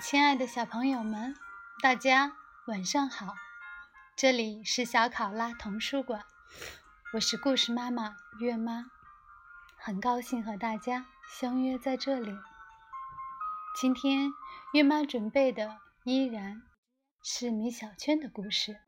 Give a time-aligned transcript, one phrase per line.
[0.00, 1.34] 亲爱的小朋友们，
[1.82, 2.36] 大家
[2.68, 3.34] 晚上好！
[4.16, 6.24] 这里是小考拉童书馆，
[7.14, 8.84] 我是故事妈妈月妈，
[9.76, 12.32] 很高兴和大家相约在这里。
[13.80, 14.30] 今天
[14.72, 16.62] 月妈准备的依然
[17.24, 18.80] 是米小圈的故事，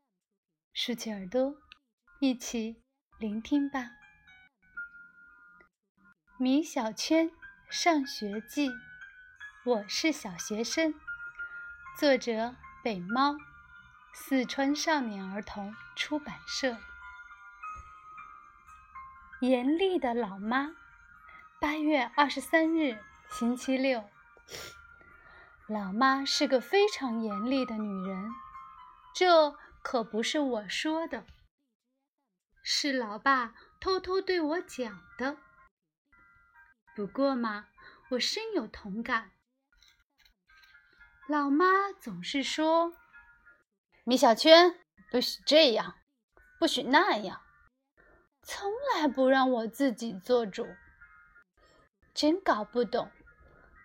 [0.73, 1.55] 竖起耳朵，
[2.21, 2.81] 一起
[3.19, 3.89] 聆听吧。
[6.37, 7.29] 米小圈
[7.69, 8.71] 上学记。
[9.63, 10.95] 我是小学生，
[11.95, 13.37] 作者北猫，
[14.11, 16.77] 四川少年儿童出版社。
[19.39, 20.71] 严厉的老妈，
[21.59, 22.97] 八月二十三日，
[23.29, 24.09] 星期六。
[25.67, 28.31] 老妈是个非常严厉的女人，
[29.13, 29.51] 这
[29.83, 31.27] 可不是我说的，
[32.63, 35.37] 是老爸偷偷对我讲的。
[36.95, 37.67] 不过嘛，
[38.09, 39.29] 我深有同感。
[41.31, 42.91] 老妈总是说
[44.03, 44.75] ：“米小圈，
[45.09, 45.95] 不许这样，
[46.59, 47.39] 不许那样，
[48.43, 50.67] 从来不让我自己做主。”
[52.13, 53.09] 真搞不懂，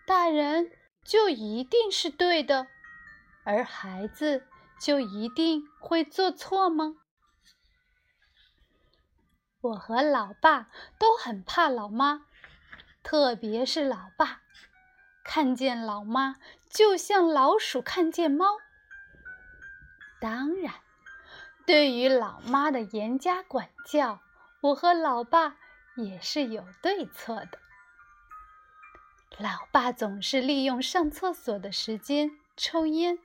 [0.08, 0.72] 大人
[1.04, 2.66] 就一定是对的，
[3.44, 4.48] 而孩子
[4.80, 6.96] 就一定会做错吗？
[9.60, 12.26] 我和老爸都很怕老妈，
[13.04, 14.42] 特别是老爸。
[15.28, 16.36] 看见老妈，
[16.70, 18.58] 就像老鼠看见猫。
[20.20, 20.72] 当然，
[21.66, 24.20] 对于老妈的严加管教，
[24.60, 25.56] 我和老爸
[25.96, 27.58] 也是有对策的。
[29.36, 33.18] 老爸总是利用上厕所的时间抽烟，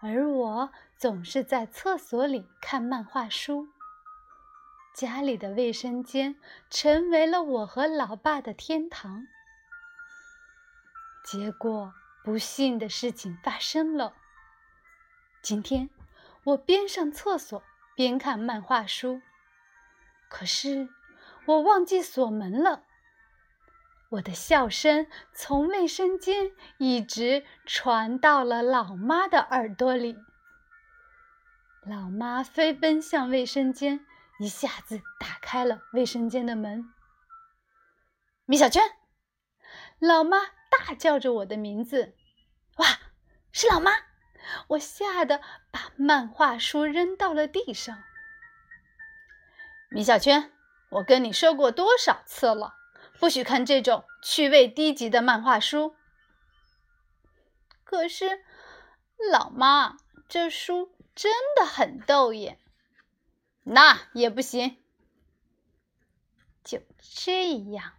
[0.00, 3.68] 而我总是在厕所里看漫画书。
[4.94, 6.36] 家里的卫生间
[6.70, 9.26] 成为了我和老爸的天堂。
[11.24, 11.94] 结果，
[12.24, 14.14] 不幸的事情发生了。
[15.42, 15.90] 今天，
[16.44, 17.62] 我边上厕所
[17.94, 19.20] 边看漫画书，
[20.28, 20.88] 可是
[21.46, 22.84] 我忘记锁门了。
[24.10, 30.16] 我的笑声从卫生间一直传到了老妈的耳朵里。
[31.86, 34.04] 老妈飞奔向卫生间，
[34.40, 36.92] 一下子打开了卫生间的门。
[38.46, 38.82] 米小圈，
[40.00, 40.38] 老妈。
[40.90, 42.16] 大叫着我的名字，
[42.78, 42.98] 哇，
[43.52, 43.92] 是老妈！
[44.70, 45.40] 我吓得
[45.70, 48.02] 把漫画书扔到了地上。
[49.88, 50.50] 米小圈，
[50.88, 52.74] 我跟你说过多少次了，
[53.20, 55.94] 不许看这种趣味低级的漫画书。
[57.84, 58.42] 可是，
[59.30, 59.96] 老妈，
[60.28, 62.58] 这书真的很逗耶。
[63.62, 64.82] 那也不行。
[66.64, 67.92] 就这样，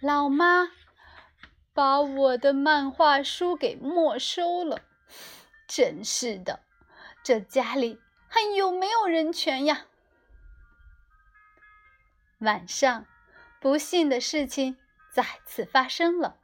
[0.00, 0.70] 老妈。
[1.74, 4.82] 把我的漫画书给没收了，
[5.66, 6.60] 真是的，
[7.22, 9.86] 这家里还有没有人权呀？
[12.38, 13.06] 晚上，
[13.60, 14.76] 不幸的事情
[15.10, 16.36] 再次发生了。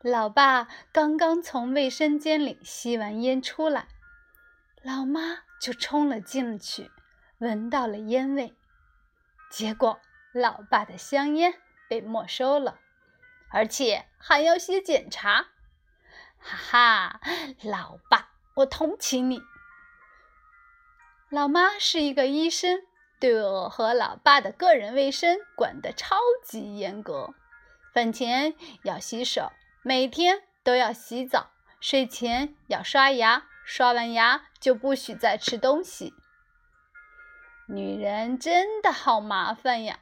[0.00, 3.88] 老爸刚刚从卫生间里吸完烟出来，
[4.82, 6.90] 老妈就冲了进去，
[7.38, 8.54] 闻到了烟味，
[9.50, 9.98] 结果
[10.32, 11.54] 老爸的香烟
[11.88, 12.78] 被没收了。
[13.54, 15.46] 而且还要写检查，
[16.40, 17.20] 哈哈，
[17.62, 19.40] 老爸，我同情你。
[21.30, 22.80] 老妈是一个医生，
[23.20, 27.32] 对我和老爸的个人卫生管得超级严格。
[27.92, 36.12] 饭前要洗手，每天都要洗澡，睡前要刷牙，刷完牙就不许再吃东西。
[37.68, 40.00] 女人真的好麻烦呀，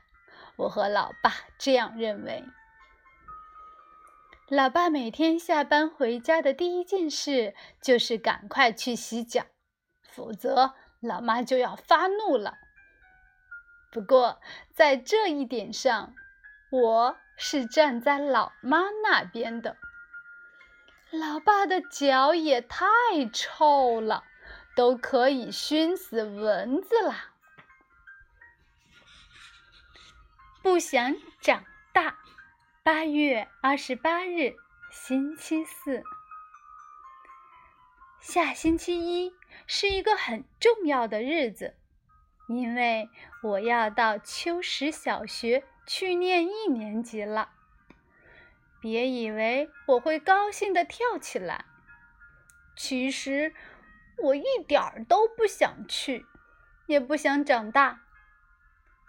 [0.56, 2.42] 我和老爸这样认为。
[4.54, 9.46] 老爸每天下班回家的第一件事就是赶快去洗脚，
[10.02, 12.58] 否则老妈就要发怒了。
[13.90, 14.42] 不过
[14.74, 16.12] 在这一点上，
[16.70, 19.78] 我是站在老妈那边的。
[21.10, 22.84] 老爸的脚也太
[23.32, 24.22] 臭了，
[24.76, 27.30] 都可以熏死蚊子啦！
[30.62, 31.64] 不想长
[31.94, 32.18] 大。
[32.84, 34.56] 八月二十八日，
[34.90, 36.02] 星期四。
[38.18, 39.32] 下星期一
[39.68, 41.76] 是一个很重要的日子，
[42.48, 43.08] 因为
[43.40, 47.50] 我要到秋实小学去念一年级了。
[48.80, 51.64] 别以为我会高兴的跳起来，
[52.74, 53.54] 其实
[54.18, 56.26] 我一点儿都不想去，
[56.86, 58.00] 也不想长大。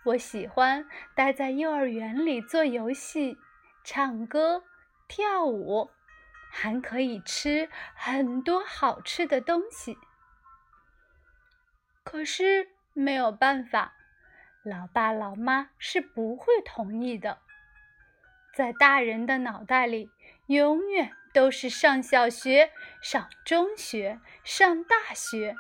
[0.06, 3.36] 我喜欢待在幼儿园里做游戏。
[3.83, 4.63] 唱歌、
[5.07, 5.91] 跳舞，
[6.50, 9.97] 还可以吃很多好吃的东西。
[12.03, 13.94] 可是没有办法，
[14.63, 17.39] 老爸老妈是不会同意的。
[18.53, 20.12] 在大人的脑袋里，
[20.45, 22.71] 永远都是上小学、
[23.01, 25.56] 上中学、上大学，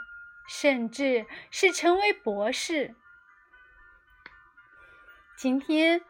[0.47, 2.95] 甚至是成为博士。
[5.35, 6.01] 今天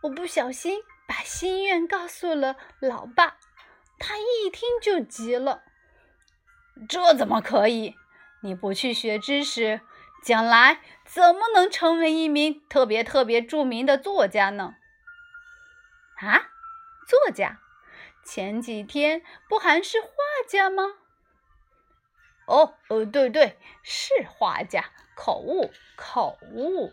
[0.00, 3.36] 我不小心把心愿告诉了老爸，
[3.98, 5.62] 他一听就急了
[6.88, 7.96] ：“这怎么可以？
[8.40, 9.80] 你不去学知识，
[10.22, 14.74] 将来怎么能成为一名特别特别著名的作家呢？”
[16.18, 16.50] 啊，
[17.06, 17.60] 作家，
[18.24, 20.08] 前几天不还是画
[20.48, 20.94] 家吗？
[22.46, 26.92] 哦，呃，对对，是画家，口误，口误。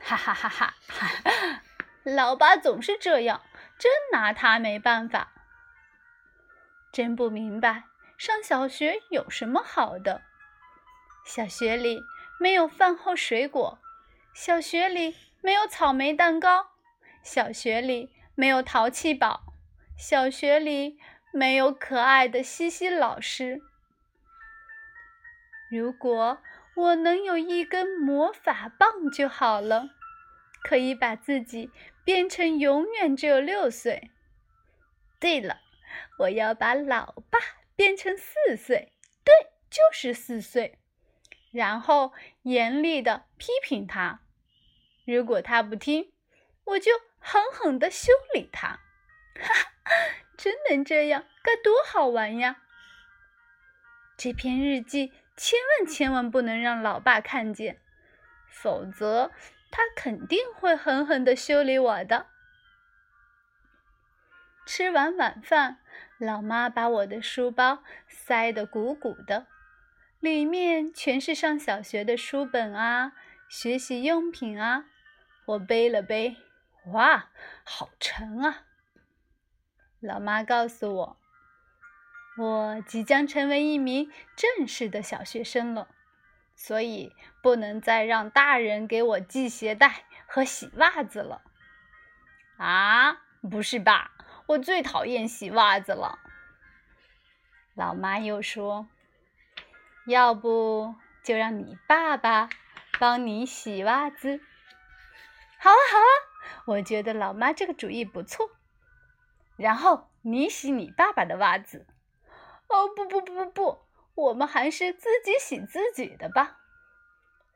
[0.00, 1.62] 哈哈哈哈哈！
[2.02, 3.42] 老爸总是这样，
[3.78, 5.32] 真拿他没办法。
[6.92, 7.84] 真不明白，
[8.18, 10.22] 上小学有什么好的？
[11.24, 12.00] 小学里
[12.38, 13.78] 没有饭后水果，
[14.34, 16.70] 小学里没有草莓蛋糕。
[17.22, 19.52] 小学里没有淘气堡，
[19.98, 20.98] 小学里
[21.32, 23.60] 没有可爱的西西老师。
[25.70, 26.38] 如果
[26.74, 29.90] 我能有一根魔法棒就好了，
[30.62, 31.70] 可以把自己
[32.04, 34.10] 变成永远只有六岁。
[35.18, 35.60] 对了，
[36.18, 37.38] 我要把老爸
[37.76, 38.92] 变成四岁，
[39.24, 39.34] 对，
[39.70, 40.78] 就是四岁，
[41.52, 42.12] 然后
[42.42, 44.20] 严厉的批评他。
[45.06, 46.12] 如果他不听，
[46.64, 46.90] 我就。
[47.22, 48.80] 狠狠地修理他，
[49.38, 49.52] 哈
[49.84, 49.92] 哈，
[50.38, 52.62] 真能这样，该多好玩呀！
[54.16, 57.78] 这篇日记千万千万不能让老爸看见，
[58.48, 59.30] 否则
[59.70, 62.26] 他肯定会狠狠地修理我的。
[64.66, 65.78] 吃完晚饭，
[66.18, 69.46] 老妈把我的书包塞得鼓鼓的，
[70.20, 73.12] 里面全是上小学的书本啊，
[73.48, 74.84] 学习用品啊，
[75.46, 76.36] 我背了背。
[76.92, 77.30] 哇，
[77.62, 78.64] 好沉啊！
[80.00, 81.20] 老妈告诉我，
[82.38, 85.88] 我即将成为一名正式的小学生了，
[86.62, 91.40] 所以不能再让大人给我系鞋带和洗袜子了。
[92.58, 94.10] 啊，不是吧？
[94.46, 96.18] 我最讨厌洗袜子了。
[97.72, 98.86] 老妈又说
[100.04, 102.50] ：“要不就让你爸爸
[102.98, 104.38] 帮你洗袜子？”
[105.58, 106.10] 好啊，好啊。
[106.66, 108.50] 我觉得老妈这个主意不错，
[109.56, 111.86] 然后你洗你爸爸的袜子。
[112.68, 113.78] 哦，不不不不不，
[114.20, 116.58] 我们还是自己洗自己的吧。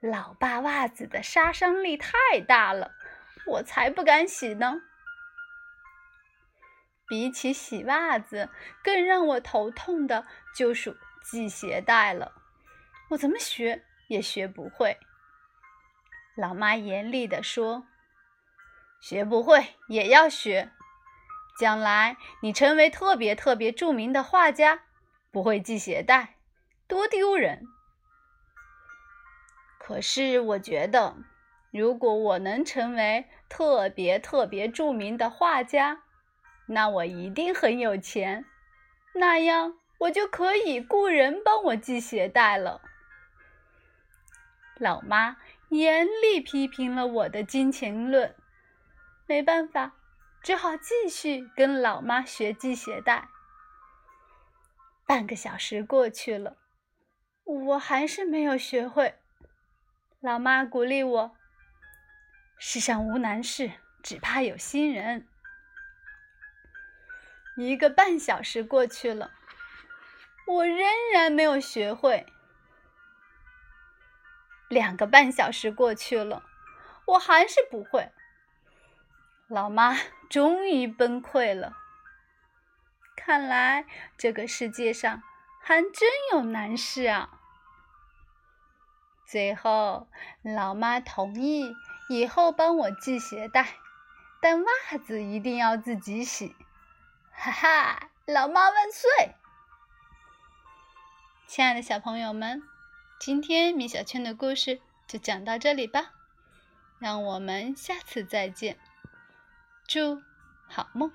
[0.00, 2.92] 老爸袜子的杀伤力太大了，
[3.46, 4.82] 我才不敢洗呢。
[7.06, 8.48] 比起洗袜子，
[8.82, 10.26] 更让我头痛的
[10.56, 12.32] 就属系鞋带了。
[13.10, 14.98] 我怎么学也学不会。
[16.36, 17.86] 老妈严厉地说。
[19.00, 20.72] 学不会也要学，
[21.58, 24.84] 将来你成为特别特别著名的画家，
[25.30, 26.36] 不会系鞋带，
[26.86, 27.66] 多丢人！
[29.78, 31.16] 可是我觉得，
[31.70, 36.02] 如果我能成为特别特别著名的画家，
[36.66, 38.44] 那我一定很有钱，
[39.14, 42.80] 那样我就可以雇人帮我系鞋带了。
[44.78, 45.36] 老妈
[45.68, 48.34] 严厉批评了我的金钱论。
[49.26, 49.94] 没办法，
[50.42, 53.28] 只好继续跟老妈学系鞋带。
[55.06, 56.56] 半个小时过去了，
[57.44, 59.18] 我还是没有学会。
[60.20, 61.36] 老妈鼓励我
[62.58, 63.72] ：“世上无难事，
[64.02, 65.28] 只怕有心人。”
[67.56, 69.30] 一个半小时过去了，
[70.46, 70.78] 我仍
[71.12, 72.26] 然没有学会。
[74.68, 76.42] 两个半小时过去了，
[77.06, 78.10] 我还是不会。
[79.46, 79.94] 老妈
[80.30, 81.76] 终于崩溃了。
[83.14, 83.86] 看来
[84.16, 85.22] 这个世界上
[85.66, 87.40] 还真有难事啊！
[89.24, 90.06] 最后，
[90.42, 91.74] 老妈同意
[92.10, 93.78] 以后帮我系鞋带，
[94.42, 96.54] 但袜子一定要自己洗。
[97.32, 99.34] 哈哈，老妈万岁！
[101.46, 102.62] 亲爱的小朋友们，
[103.18, 106.12] 今天米小圈的故事就讲到这里吧，
[106.98, 108.78] 让我们下次再见。
[109.86, 110.20] 祝
[110.68, 111.10] 好梦。